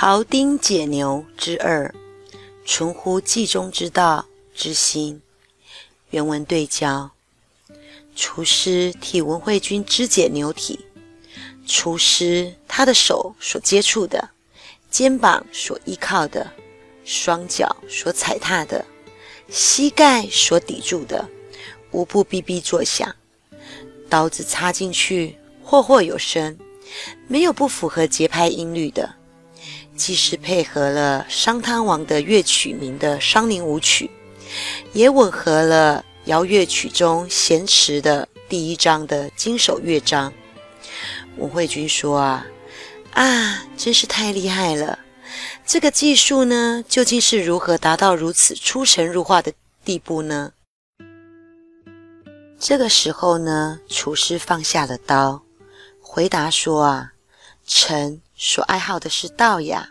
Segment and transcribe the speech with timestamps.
[0.00, 1.94] 庖丁解牛之二，
[2.64, 4.24] 存乎计中之道
[4.54, 5.20] 之心。
[6.08, 7.10] 原文对焦：
[8.16, 10.86] 厨师替文惠君肢解牛体，
[11.66, 14.30] 厨师他的手所接触的，
[14.90, 16.50] 肩膀所依靠的，
[17.04, 18.86] 双脚所踩踏的，
[19.50, 21.28] 膝盖所抵住的，
[21.90, 23.14] 无不哔哔作响。
[24.08, 26.58] 刀子插进去，霍霍有声，
[27.28, 29.16] 没有不符合节拍音律的。
[30.00, 34.10] 既是配合了商汤王的乐曲名的商宁舞曲，
[34.94, 40.32] 也吻合了瑶乐曲中弦池的第一章的经手乐章。
[41.36, 42.46] 文慧君说啊
[43.12, 44.98] 啊，真是太厉害了！
[45.66, 49.52] 这个技术呢，究竟是如何达到如此出神入化的
[49.84, 50.52] 地步呢？
[52.58, 55.42] 这个时候呢，厨师放下了刀，
[56.00, 57.12] 回答说啊，
[57.72, 58.20] 臣。
[58.34, 59.86] 所爱好的是道呀，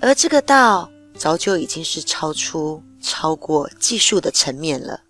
[0.00, 5.00] 而这个道早就已经是超出、超过技术的层面了。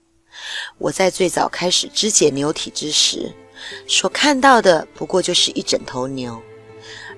[0.78, 3.30] 我在最早开始肢解牛体之时，
[3.86, 6.42] 所看到的不过就是一整头牛，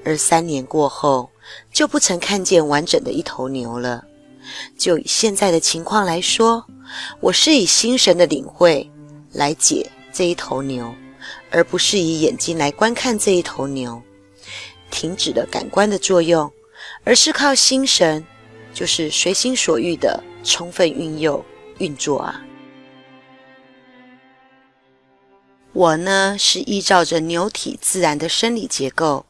[0.05, 1.31] 而三年过后，
[1.73, 4.05] 就不曾看见完整的一头牛了。
[4.77, 6.67] 就以现在的情况来说，
[7.21, 8.91] 我是以心神的领会
[9.31, 10.93] 来解这一头牛，
[11.51, 14.03] 而不是以眼睛来观看这一头牛。
[14.95, 16.53] 停止了感官的作用，
[17.03, 18.25] 而是靠心神，
[18.73, 21.45] 就是随心所欲的充分运用
[21.79, 22.41] 运作啊。
[25.73, 29.27] 我呢是依照着牛体自然的生理结构，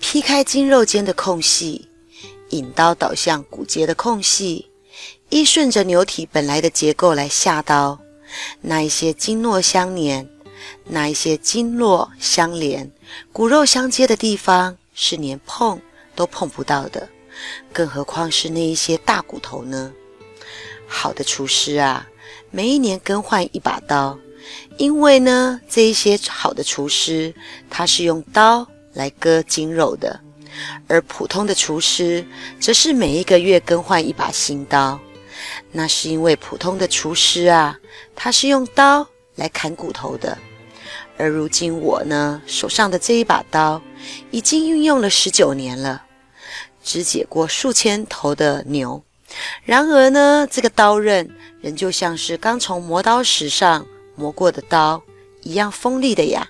[0.00, 1.90] 劈开筋肉间的空隙，
[2.48, 4.70] 引刀导向骨节的空隙，
[5.28, 8.00] 依顺着牛体本来的结构来下刀。
[8.62, 10.26] 那一些经络相连，
[10.84, 12.90] 那一些经络相连，
[13.30, 14.78] 骨肉相接的地方。
[14.96, 15.80] 是连碰
[16.16, 17.08] 都碰不到的，
[17.72, 19.92] 更何况是那一些大骨头呢？
[20.88, 22.08] 好的厨师啊，
[22.50, 24.18] 每一年更换一把刀，
[24.78, 27.34] 因为呢，这一些好的厨师
[27.68, 30.18] 他是用刀来割筋肉的，
[30.88, 32.24] 而普通的厨师
[32.58, 34.98] 则是每一个月更换一把新刀。
[35.72, 37.78] 那是因为普通的厨师啊，
[38.14, 40.38] 他是用刀来砍骨头的。
[41.18, 43.80] 而如今我呢，手上的这一把刀
[44.30, 46.04] 已经运用了十九年了，
[46.82, 49.02] 肢解过数千头的牛。
[49.64, 51.28] 然而呢，这个刀刃
[51.60, 55.02] 仍旧像是刚从磨刀石上磨过的刀
[55.42, 56.48] 一样锋利的呀。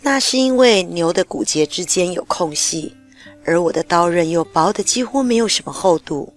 [0.00, 2.94] 那是因为牛的骨节之间有空隙，
[3.44, 6.32] 而我的刀刃又薄的几乎没有什么厚度，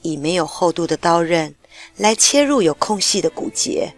[0.00, 1.54] 以没有厚度的刀刃
[1.98, 3.92] 来切入有空隙的骨节。